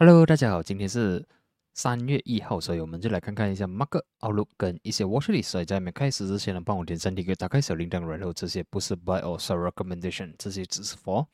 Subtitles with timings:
[0.00, 1.26] Hello，大家好，今天是
[1.74, 5.48] 三月一号，所以我们就来看看一下 Mark Outlook 跟一些 Watchlist。
[5.48, 11.26] 所以在没开始之前呢，帮我点赞、订阅、打开小铃铛，然后这些不是 Buy or Sell Recommendation，这些只是 For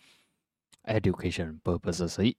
[0.85, 2.09] Education purposes。
[2.09, 2.35] 所 以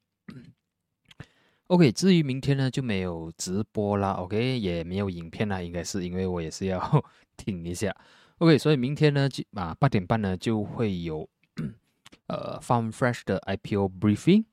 [1.68, 7.06] ，OK，至于明天呢就没有直播啦，OK，也没有影片啦，应该是因为我也是要
[7.38, 7.96] 听一下
[8.40, 11.30] ，OK，所以明天呢就啊八点半呢就会有
[12.26, 14.46] 呃 Farm Fresh 的 IPO Briefing。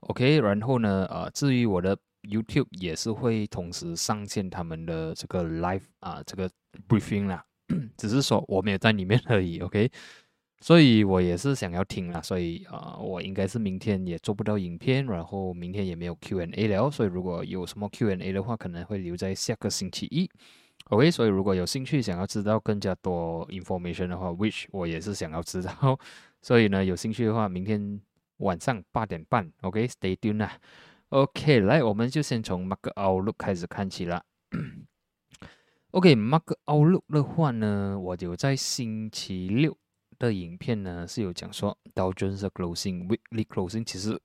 [0.00, 6.48] OK，然后呢，呃，至于我的 YouTube 也是会同时上线他们的这个 Live 啊，这个
[6.88, 7.44] Briefing 啦，
[7.98, 9.58] 只是说我没有在里面而已。
[9.58, 9.90] OK，
[10.60, 20.30] 所以我也是想要听啦，所以啊，我应该是明天也做不到影片，然后明天也没有 Q&A 了，所以如果有什么 Q&A 的话，可能会留在下个星期一。
[20.90, 25.98] OK，所以如果有兴趣想要知道更加多 information 的话，which 我也是想要知道，
[26.40, 28.00] 所以呢，有兴趣的话，明天。
[28.38, 30.58] 晚上八点半，OK，Stay tuned 啊
[31.10, 34.24] ，OK，来，我们就先从 Mark Outlook 开始看起了。
[35.92, 39.76] OK，Mark Outlook 的话呢，我就在星期六
[40.18, 44.20] 的影片呢是有讲说，道琼斯 Closing Weekly Closing 其实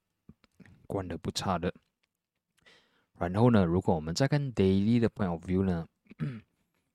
[0.87, 1.73] 关的不差的。
[3.17, 5.87] 然后呢，如果我们再看 Daily 的 Point of View 呢，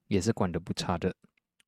[0.09, 1.15] 也是关的不差的。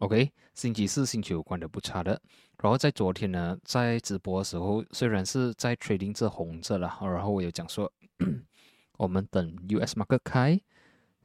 [0.01, 2.19] OK，星期四、星期五关的不差的。
[2.63, 7.93] 然后在昨天呢，在直播的时候，虽然是在 trading 这红色了，然后我有讲说，
[8.97, 10.59] 我们等 US market 开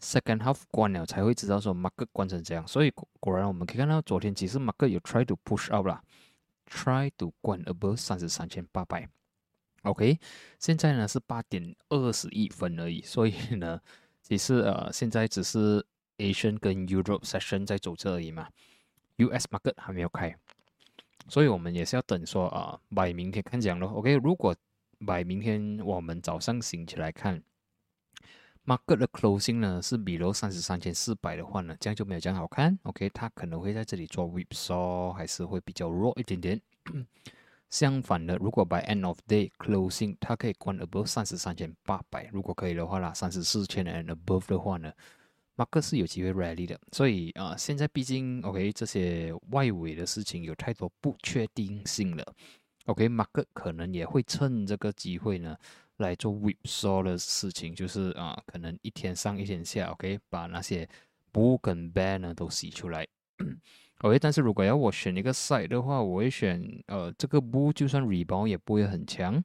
[0.02, 2.68] ，second half 关了才会知道说 market 关成这样。
[2.68, 6.04] 所以果然我们可以看到，昨天其实 market 有 try to push out 啦
[6.70, 9.08] ，try to 关 above 三十三千八百。
[9.84, 10.20] OK，
[10.60, 13.80] 现在呢是八点二十一分而已，所以呢，
[14.22, 15.86] 其实呃现在只是。
[16.18, 18.48] Asian 跟 Europe session 在走这而已嘛
[19.18, 20.36] ，US market 还没有开，
[21.28, 23.90] 所以我们也是要等说啊，买明天看讲咯。
[23.90, 24.56] OK，如果
[24.98, 27.44] 买明天我们早上醒起来看
[28.66, 32.80] ，market 的 closing 呢是比如三十三千四百的话呢，这样就没有这样好看。
[32.84, 36.62] OK，它可能会在这里做 whipsaw，还是会比较弱一点点。
[37.70, 44.94] 相反的，如果 by end of day closing，它可以关 above 三十三千八百，如果可以的话啦，三十四千 and above 的话呢？
[45.58, 52.36] 马克是有机会 rally 的，所以啊，现在毕竟 OK 这些外围的事情有太多不确定性了
[52.88, 55.56] ，OK 马克可能也会趁这个机会呢
[55.98, 60.86] 来做 whipsaw 的事情，就是啊，可能一天上一天下，OK 把那些
[61.32, 63.08] bull 跟 bear 呢都洗出来，
[64.04, 69.42] OK 但是如果要我选一个 side 的话，我会选呃这个 bull 就算 rebound 也不会很强，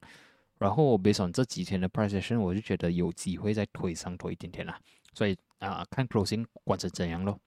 [0.58, 4.76] 然后 based on 这几天的 price action，我就觉得有机会再推上多一点点啦，
[5.14, 5.36] 所以。
[5.60, 7.40] 啊，看 closing 关成怎样咯。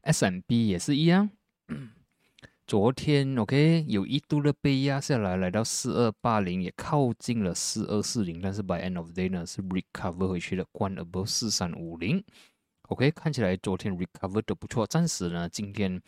[0.00, 1.30] S M B 也是一样，
[2.66, 12.22] 昨天 OK 有一度的被压下来，来到四二八零，也靠近了四二四零，但是 by end of day 呢是 recover 回去了，关 above 四三五零。
[12.88, 16.00] OK 看起来昨天 recover 的不错，暂时呢今天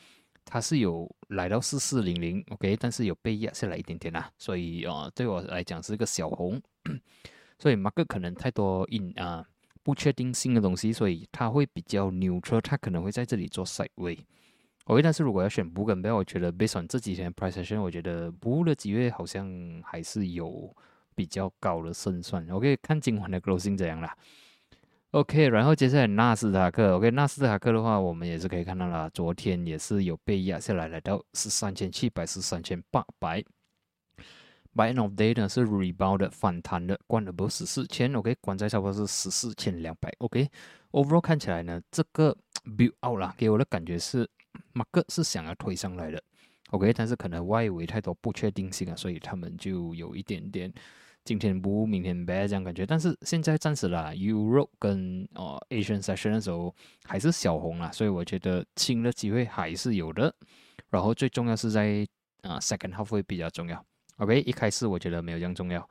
[0.45, 6.61] 它是有来到四四零零 OK，但是有被压下来一点点啦，所以啊对我来讲是一个小红，
[7.59, 9.47] 所以 mark 可能太多 in 啊。
[9.87, 14.19] 不确定性的东西，所以它会比较 neutral，它可能会在这里做 side way。
[14.87, 19.49] OK，但是如果要选 bull 跟 bear，我觉得 based on 这几天的 price action，我觉得 bull 的机会好像
[19.85, 20.75] 还是有
[21.15, 22.45] 比较高的胜算。
[22.49, 24.13] OK，看今晚的 closing 怎样啦。
[25.13, 33.41] OK，然后接下来纳斯达克，OK，纳斯达克的话，我们也是可以看到了，昨天也是有被压下来，来到十三千七百，十三千八百。
[34.77, 42.37] By end of day 呢是 rebound 的反弹的，关了不是十四千，OK，关在差不多是十四千两百，OK，overall 看起来呢，这个
[42.77, 44.29] build out 啦，给我的感觉是
[44.75, 46.23] market 是想要推上来的
[46.73, 50.71] ，OK，但是可能外围太多不确定性啊，所以他们就有一点点
[51.25, 60.35] 今天不明天 bad 这样感觉，但是现在暂时啦，Europe 跟哦 Asian session 的时候还是小红啦，所以我觉得轻的机会还是有的，
[60.91, 62.07] 然后最重要是在
[62.43, 63.83] 啊 second half 会比较重要。
[64.17, 65.89] OK，一开始我觉得没有这样重要。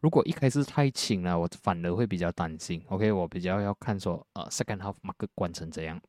[0.00, 2.82] 如果一开始太轻了，我反而会比较担心。
[2.88, 6.00] OK，我比较要看说，呃，second half market 关成怎样。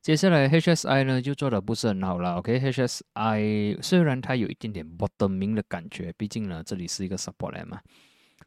[0.00, 2.34] 接下来 HSI 呢就做的不是很好了。
[2.36, 7.80] OK，HSI 虽然它有一点点 bottoming 的感觉，毕竟呢这里是一个 support 嘛。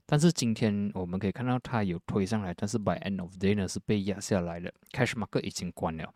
[0.05, 6.13] 但是今天我们可以看到它有推上来，但是 by end of day 呢是被压下来了，cash market 已经关了。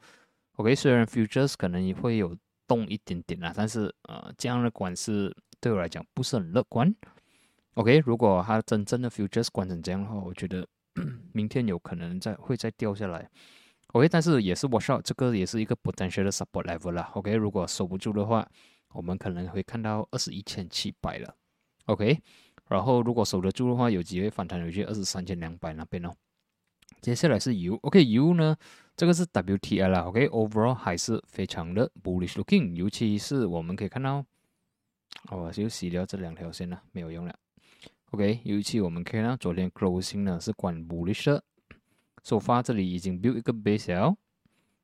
[0.58, 2.38] OK，虽然 futures 可能也会有。
[2.70, 6.94] 动一点点啦，但是呃，这样的管是对我来讲不是很乐观。
[7.74, 10.66] OK，如果它真正的 futures 管成这样的话，我觉得
[11.34, 13.30] 明天有可能再会再掉下来。
[13.94, 17.10] OK，但是也是 watch out，这个也是一个 potential 的 support level 啦。
[17.16, 18.48] OK，如果守不住的话，
[18.94, 21.36] 我们可能会看到二十一千七百了。
[21.86, 22.22] OK，
[22.68, 26.14] 然后如果守得住的话，有机会反弹回去二十三千两百那边哦。
[27.02, 28.56] 接下来是油，OK，油呢，
[29.00, 34.26] 这个是 WTI 啦，OK，overall 还是非常的 bullish looking，尤其是我们可以看到，
[35.30, 37.34] 哦，就洗掉这两条线了，没有用了。
[38.12, 41.42] OK，尤其我们可以看到昨天 closing 呢是关 bullish 的，
[42.26, 44.18] 首发这里已经 build 一个 base 了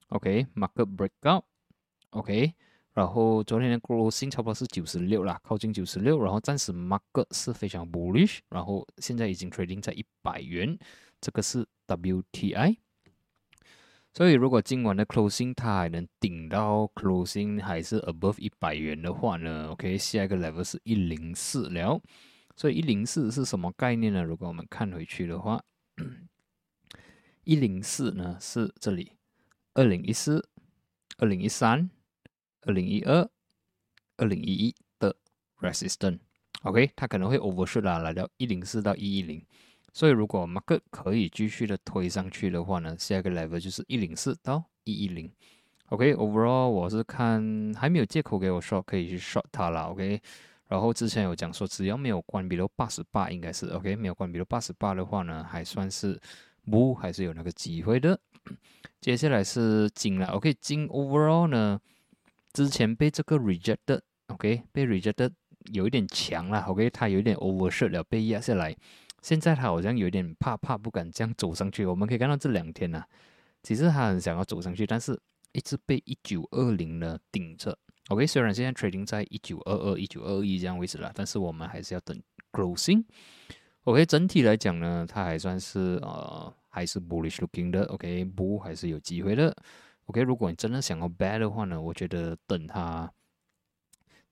[0.07, 2.53] ，OK，market breakout，OK。
[2.93, 6.23] 然后昨天的 closing 差不多是九十六啦，靠近九十六。
[6.23, 10.79] 然后暂时 market 是非常 bullish，然后现在已经 trading 在一百元，
[11.19, 12.77] 这个是 WTI。
[14.15, 22.01] 所以如果今晚的 closing 它还能顶到 closing 还是 above 一百元的话呢，OK，下一个 level 是一零四了。
[22.55, 24.23] 所以一零四是什么概念呢？
[24.23, 25.61] 如果我们看回去的话，
[27.43, 29.11] 一零四呢是这里
[29.73, 30.47] 二零一四、
[31.17, 31.89] 二零一三。
[32.67, 33.29] 二零一二、
[34.17, 35.15] 二零一一的
[35.59, 39.45] resistance，OK，它可能会 overshoot 啦，来到一零四到一一零。
[39.95, 45.31] 所以如果 market 可以继续的推上去的话呢，下一个 level 就是一零四到一一零。
[45.85, 49.83] OK，overall 我是看还没有借口给我 short，可以去 short 它啦。
[49.83, 50.21] OK，
[50.67, 56.19] 然后之前有讲说，只要没有关闭到八十八，应该是 OK，没有关闭到八十八的话呢，还算是
[56.69, 58.19] 不还是有那个机会的。
[58.99, 61.79] 接下来是金了，OK，金 overall 呢？
[62.51, 65.31] 之前被这个 rejected，OK，被 rejected
[65.71, 68.75] 有一点强了，OK，它有一点 overshoot 了，被压下来。
[69.25, 71.83] 现在他好像有点怕怕，不敢这样走上去。
[71.83, 73.03] 我们可以看到这两天呢，
[73.63, 75.19] 其实他很想要走上去，但是
[75.51, 77.75] 一直被一九二零呢顶着。
[78.09, 82.15] OK，虽然现在 trading 在一九二二、一九二一这样位置了，但是我们还是要等
[82.51, 83.03] closing。
[83.85, 89.51] OK，整体来讲呢，它还算是呃还是 bullish looking 的，OK，bull 还是有机会的。
[90.05, 93.11] OK，如果你真的想要 bad 的话呢，我觉得等它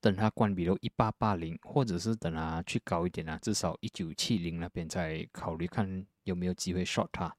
[0.03, 7.33] 等它关闭到一八八零，或者是等它去高一点啊，至少一九七零那边再考虑看有没有机会 short 它。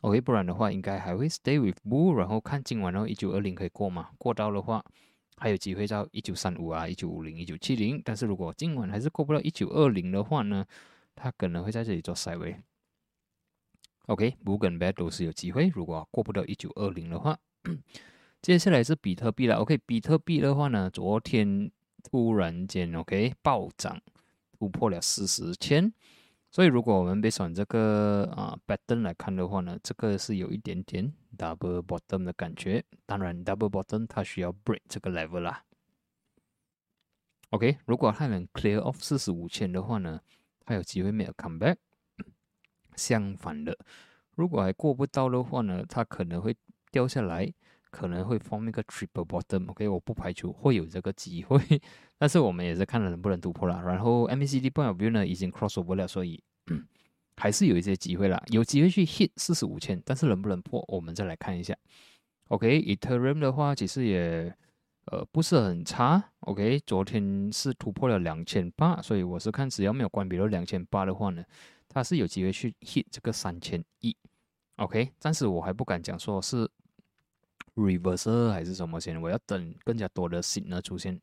[0.00, 4.10] OK，不然的话应该还会 stay with bull，然后看今晚然后一九二零可以过吗？
[4.18, 4.84] 过到的话
[5.36, 8.02] 还有机会到一九三五啊、一九五零、一九七零。
[8.04, 10.66] 但是如果今晚还是过不到一九二零的话呢，
[11.14, 12.56] 它可能会在这里做 side way。
[14.06, 17.38] OK，bull 跟 bad 都是有机会，如果过不到一九二零的话。
[18.42, 21.70] 接下来是比特币了，OK，比特币的话呢，昨天
[22.04, 24.00] 突然间 OK 暴涨，
[24.52, 25.92] 突破了四十千，
[26.50, 35.64] 所以如果我们被选这个啊 pattern 来看的话呢，这个是有一点点 double bottom 的感觉，当然 double bottom 它需要 break 这个 level 啦
[37.50, 40.20] ，OK，如果它能 clear off 四十五千的话呢，
[40.64, 41.76] 它有机会没有 come back，
[42.94, 43.76] 相反的，
[44.36, 46.56] 如果还过不到的话呢，它可能会。
[46.94, 47.52] 掉下来
[47.94, 51.62] 可能会 form 一个 triple bottom，OK，我不排除会有这个机会，
[52.18, 53.80] 但是我们也是看能不能突破了。
[53.84, 56.42] 然后 MACD point of view 呢已经 cross over 了，所以
[57.38, 61.72] 还是有一些机会啦，有机会去 hit 四十五千，但是能不能破，我们再来看一下。
[62.48, 64.52] OK，Ethereum 的话其实也
[65.04, 71.44] 呃不是很差，OK，昨天是突破了两千八，所以我是看只要没有关闭到两千八的话呢，
[71.88, 74.16] 它是有机会去 hit 这个三千一。
[74.78, 76.68] OK，暂时我还不敢讲说是。
[77.74, 79.20] Reverse 还是什么先？
[79.20, 81.20] 我要等更加多的 signal 出现。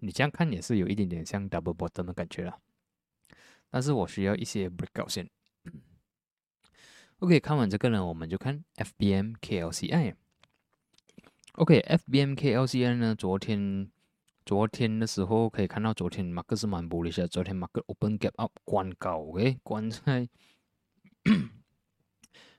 [0.00, 2.58] 你这样看也是有一点点像 double bottom 的感觉了。
[3.70, 5.30] 但是我需要一些 breakout 线。
[7.20, 10.14] OK，看完这个呢，我们就看 FBM KLCI。
[11.52, 13.90] OK，FBM KLCI 呢，昨天
[14.44, 17.28] 昨天的时候可以看到，昨天 market 是蛮 bullish 的。
[17.28, 20.28] 昨天 market open gap up 关高，OK，关在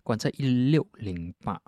[0.02, 1.62] 关在一六零八。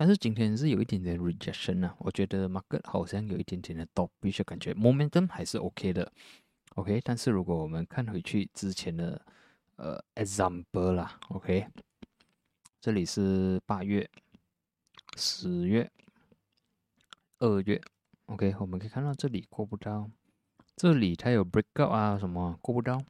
[0.00, 6.12] 但是今天是有一点点 rejection 啊，我觉得 market 好像有一点点的 d o p i s h 感觉，momentum 还是 OK 的
[6.76, 7.00] ，OK。
[7.02, 9.20] 但是如果我们看回去之前的
[9.74, 11.66] 呃 example 啦，OK，
[12.80, 14.08] 这里是八月、
[15.16, 15.90] 十月、
[17.40, 17.80] 二月
[18.26, 20.08] ，OK，我们可以看到这里过不到，
[20.76, 23.02] 这里它有 breakout 啊什么过不到，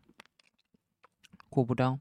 [1.50, 2.00] 过不到，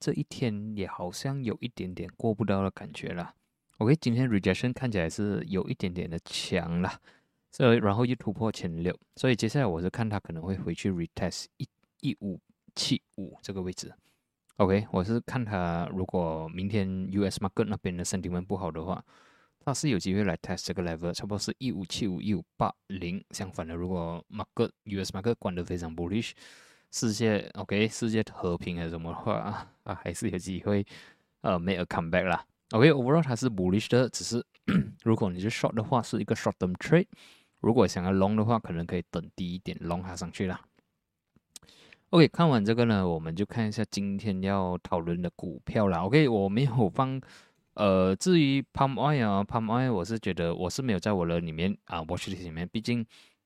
[0.00, 3.36] 这一天也好像有一点点过不到的感觉了。
[3.78, 7.00] OK，今天 rejection 看起来是有一点点的强了，
[7.52, 11.68] 所以然后又突破前六，所以接下来我是看它可能会回去 retest 一
[12.00, 12.40] 一五
[12.74, 13.94] 七五这个位置。
[14.56, 19.00] OK，我是看它如果明天 US market 那边的 sentiment 不好的话，
[19.60, 23.24] 它是有机会来 test 这个 level，差不多是一五七五一五八零。
[23.30, 26.32] 相反的，如果 market US market 关得非常 bullish，
[26.90, 30.84] 世界 OK 世界和平还是什么的话啊，还是有机会
[31.42, 32.44] 呃 make a comeback 啦。
[32.72, 34.44] OK，overall 它是 bullish 的，只是
[35.02, 37.06] 如果你是 short 的话，是一个 short term trade。
[37.60, 40.60] 如果想要 long 的话，可能可以等低一点 long 它上去啦。
[42.10, 46.04] OK，看完这个呢，我们就看一下今天要讨论的股票啦。
[46.04, 47.20] OK，我没有放，
[47.74, 53.04] 呃，至于 Palm Oil 啊，Palm Oil，我是觉得我是没有在我的里面啊，Watch List 里面，毕竟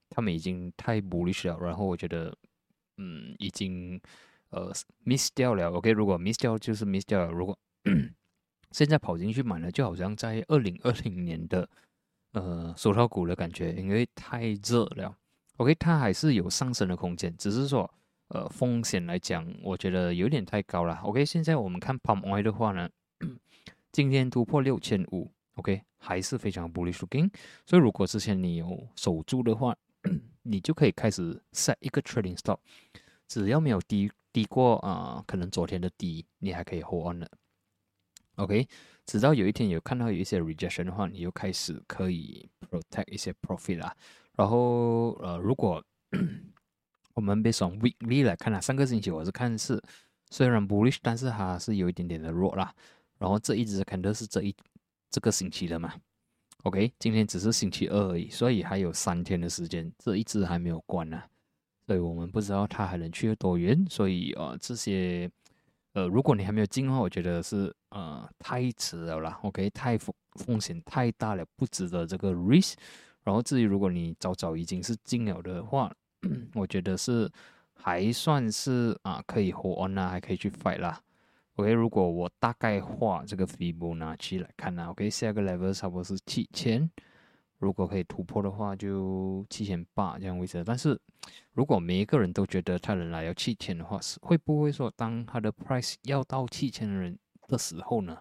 [0.09, 2.33] 他们已经太 bullish 了，然后我觉得，
[2.97, 3.99] 嗯，已经
[4.49, 4.71] 呃
[5.05, 5.71] miss 掉了。
[5.71, 7.31] OK，如果 miss 掉就是 miss 掉了。
[7.31, 7.57] 如果
[8.73, 11.69] 现在跑进去买了，就好像在二零二零年的
[12.33, 15.15] 呃手套股的感觉，因为太热了。
[15.55, 17.89] OK，它还是有上升的空间，只是说。
[18.29, 20.95] 呃，风险来讲，我觉得有点太高了。
[21.03, 22.89] OK，现在我们看 Palm Oil 的话呢，
[23.91, 27.29] 今天突破六千五，OK，还是非常 bullish looking。
[27.63, 29.75] 所以如果之前你有守住的话，
[30.41, 32.57] 你就可以开始 set 一个 trading stop，
[33.27, 37.29] 只要没有低低过啊，可能昨天的低，你还可以 hold on 的。
[38.35, 38.67] OK，
[39.05, 43.95] 直到有一天有看到有一些 rejection 的话，你就开始可以 protect 一些 profit 啦。
[44.35, 45.83] 然后呃，如果
[47.13, 49.79] 我们别从 weekly 来看啊，上个星期我是看是
[50.31, 52.73] 虽然 bullish，但是它是有一点点的弱啦。
[53.19, 54.55] 然后这一只看的是这一
[55.11, 55.93] 这个星期的嘛
[56.63, 61.21] ，OK，今天只是星期二而已，所以还有三天的时间，这一只还没有关呢，
[61.85, 63.85] 所以我们不知道它还能去多远。
[63.87, 65.29] 所以呃，这些
[65.93, 72.73] 呃，如果你还没有进的话，我觉得是呃太迟了啦，OK，太风风险太大了，不值得这个 risk。
[73.23, 75.93] 然后至于如果你早早已经是进了的话，
[76.55, 77.31] 我觉得是
[77.73, 80.99] 还算是啊，可以 hold on 啊，还可以去 fight 啦。
[81.55, 86.89] OK，如果我大概画这个 Fibonacci 来看呢，OK，下个 level 差不多是七千，
[87.59, 90.63] 如果可以突破的话，就七千八这样位置。
[90.65, 90.99] 但是
[91.53, 97.17] 如果每一个人都觉得他能来要七千的话，是会不会说当他的 price 要到七千的人
[97.47, 98.17] 的时候呢，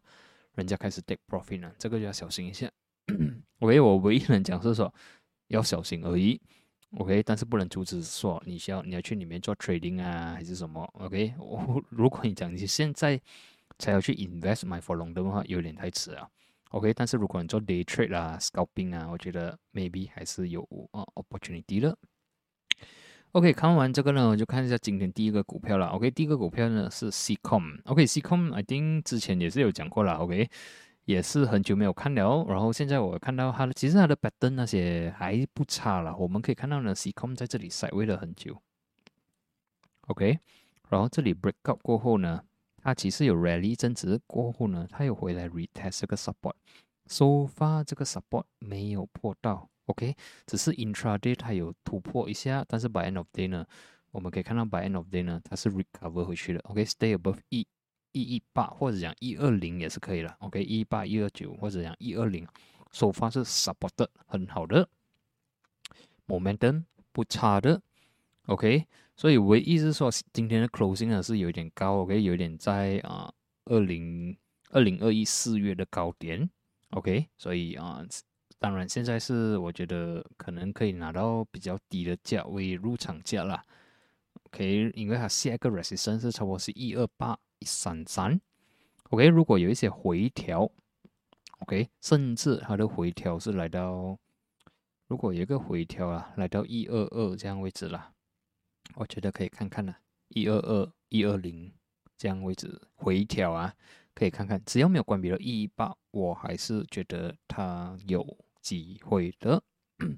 [0.54, 1.72] 人家开始 take profit 呢？
[1.78, 2.70] 这个就要小心一下。
[3.58, 4.92] OK，我唯一能讲是说
[5.48, 6.40] 要小心而已。
[6.98, 13.20] OK，但是不能阻止说你需要你要去里面做 trading 啊，还是什么？OK，我 如果你讲你现在
[13.78, 16.30] 才要去 invest my for long 的话，有点太迟了。
[16.72, 21.96] OK，但是如果你做 day trade 啊，scalping 啊，我觉得 maybe 还是有啊 opportunity 的。
[23.32, 25.86] OK，看完这个呢，我就看一下今天第一个股票了。
[25.86, 27.80] OK，第一个股票呢是 CCom。
[27.84, 30.14] OK，CCom，I think 之前也是有讲过了。
[30.14, 30.50] OK。
[31.04, 36.16] 也是很久没有看了，然后现在我看到它的，其实它的 pattern 那些还不差了。
[36.16, 38.62] 我们可以看到呢，C com 在这里 s i d e w a y 了很久
[40.06, 40.38] ，OK，
[40.90, 42.44] 然后这里 break up 过后呢，
[42.82, 50.14] 它其实有 rally 增值过后呢，它又回来 retest 这个 support，so far 这个 support 没有破到，OK，
[50.46, 53.64] 只是 intraday 它有突破一下，但是 by end of day 呢，
[54.10, 57.66] 我们可以看到 by end of day 呢，它是 recover 回去的，OK，stay above 一。
[58.14, 62.46] 一一八或者讲一二零也是可以了，OK，一八一二九或者讲一二零，
[62.90, 64.86] 首发是 support 很好的
[66.26, 67.80] ，momentum 不差的
[68.48, 68.86] ，OK，
[69.22, 73.32] 所以唯一是说今天的 closing 呢是有点高，OK，有点在啊
[73.66, 74.36] 二零
[74.70, 76.50] 二零二一四月的高点
[76.90, 78.04] ，OK，所以啊，
[78.58, 83.62] 当然现在是我觉得可能可以拿到比较低的价位入场价啦
[84.46, 87.64] ，OK，因为它下一个 resistance 是差不多是一二八一。
[87.64, 88.40] 三三
[89.10, 90.68] ，OK，如果有一些回调
[91.60, 94.18] ，OK，甚至它的回调是来到，
[95.06, 98.11] 如果有一个回调啊，来到一二二这样位置了，
[98.96, 99.94] 我觉得可以看看呢，
[100.28, 101.72] 一二二、一二零
[102.16, 103.74] 这样位置回调啊，
[104.14, 108.26] 可以看看，只要没有关闭到一一八，我还是觉得它有
[108.60, 109.62] 机会的。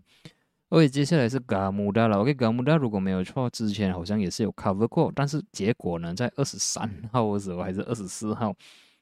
[0.70, 2.18] OK，接下来是嘎姆达了。
[2.18, 8.52] OK，嘎姆达如果没有错，之前好像也是有 cover 过，但是结果呢，在二十三 号的时候还是二十四号，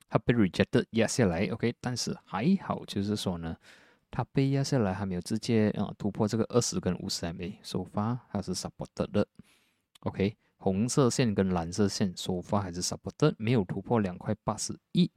[0.08, 1.46] 它被 rejected 压下来。
[1.46, 3.56] OK，但是还好，就是说呢，
[4.10, 9.26] 它被压下来还没有直接啊突破这个二十跟五十 MA 首发还是 support 的。
[10.02, 15.10] OK，红色线跟蓝色线首发还是 support，没有突破两块八十一，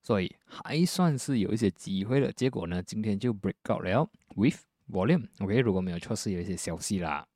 [0.00, 2.32] 所以还算是有一些机会的。
[2.32, 7.26] 结果呢，今天就 break out 了，with Volume，OK，如果没有错是有一些消息啦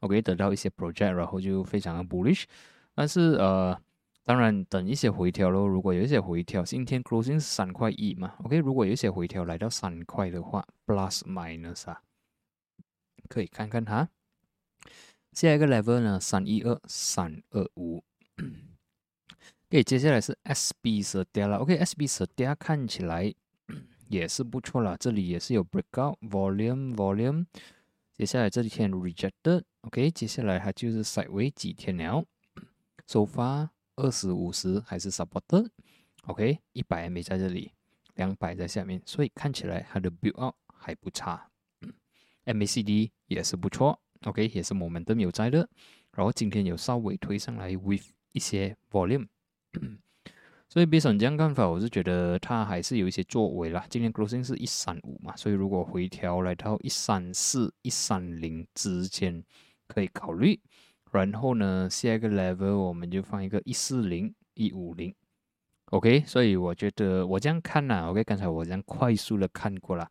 [0.00, 2.44] ，OK，得到一些 project，然后就非常的 bullish，
[2.94, 3.80] 但是呃，
[4.24, 12.02] 当然等一些回调咯，如果有一些回调，今天 closing 是三块一嘛，OK，如果有一些回调来到三块的话，plus minus 啊，
[13.28, 14.08] 可以看看它
[15.32, 18.02] 下一个 level 呢，三一二三二五，
[19.68, 23.34] OK，接下来是 SB 色跌了，OK，SB 色跌看起来。
[24.08, 27.44] 也是不错啦，这里也是有 breakout volume volume，
[28.14, 32.24] 接下来这几天 rejected，OK，接下来它就是 sideways 几天了，
[33.06, 37.72] 首发二十五十还是 supported，OK，一百没在这里，
[38.14, 41.50] 两百在下面，所以看起来它的 build up 还不差
[42.46, 44.00] ，MACD 也是不错。
[44.24, 45.68] ，OK，也是 momentum 有在的，
[46.12, 49.26] 然后今天有稍微推上来 with 一些 volume，
[50.68, 53.86] 所以 based on 这样看法，我是觉得它还是有一些作为啦。
[53.88, 59.42] 今天 closing 是一三五嘛，所以如果回调来到一三四、一三零之间
[59.86, 60.60] 可以考虑。
[61.10, 65.14] 然后呢，下一个 level 我们就放一个一四零、一五零。
[65.86, 70.06] OK，所以我觉得我这样看呐，OK，刚才我这样快速的看过了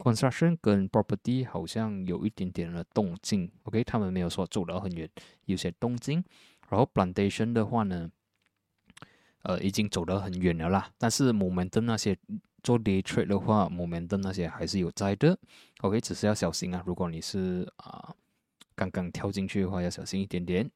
[0.00, 5.08] ，construction 跟 property 好像有一点点的动静，OK，他们没有说走得很远，
[5.44, 6.24] 有些动静。
[6.68, 8.10] 然后 plantation 的话呢，
[9.42, 10.90] 呃，已经走得很远了啦。
[10.98, 12.16] 但是 momentum 那些
[12.62, 15.38] 做 day trade 的话，momentum 那些还是有在的
[15.80, 16.82] ，OK，只是要小心啊。
[16.86, 18.14] 如果你是啊
[18.74, 20.70] 刚刚跳进去的话，要小心一点点。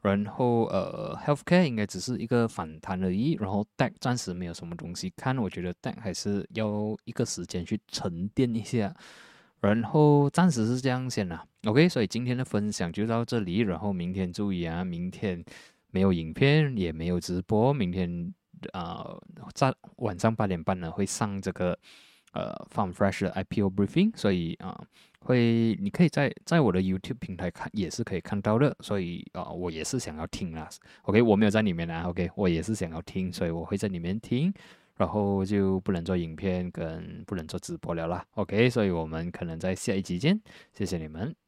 [0.00, 3.32] 然后呃，healthcare 应该只是一个反弹而已。
[3.40, 8.94] 然后 deck 暂时没有什么东西看，我觉得 deck 还是要一个时间去沉淀一下。
[9.60, 11.44] 然后暂时是这样先啦。
[11.64, 13.58] OK，所以今天的分享就到这里。
[13.58, 15.44] 然后明天注意啊，明天
[15.90, 17.74] 没有影片，也没有直播。
[17.74, 18.32] 明天
[18.72, 19.04] 啊，
[19.54, 21.76] 在晚上八点半呢会上这个
[22.32, 24.80] 呃 Farm Fresh 的 IPO briefing，所以啊。
[25.20, 28.74] 会，你可以在在我的 YouTube 平台看，也是可以看到的。
[28.80, 30.68] 所以啊，我也是想要听啦。
[31.02, 32.08] OK，我没有在里面啊。
[32.08, 34.52] OK，我也是想要听，所以我会在里面听，
[34.96, 38.24] 然后就不能做影片跟不能做直播了啦。
[38.34, 40.40] OK，所以我们可能在下一集见，
[40.72, 41.47] 谢谢你们。